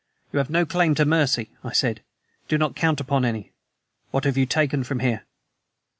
"You 0.33 0.39
have 0.39 0.49
no 0.49 0.65
claim 0.65 0.95
to 0.95 1.05
mercy," 1.05 1.51
I 1.63 1.73
said. 1.73 2.01
"Do 2.47 2.57
not 2.57 2.75
count 2.75 2.99
upon 2.99 3.23
any. 3.23 3.51
What 4.09 4.23
have 4.23 4.35
you 4.35 4.47
taken 4.47 4.83
from 4.83 4.97
here?" 4.99 5.25